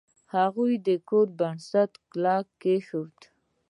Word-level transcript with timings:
هغه 0.33 0.63
د 0.87 0.87
کور 1.09 1.27
بنسټ 1.39 1.91
کلک 2.11 2.45
کیښود. 2.61 3.17